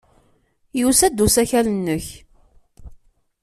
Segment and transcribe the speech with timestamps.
[0.79, 2.05] Yusa-d usakal-nnek.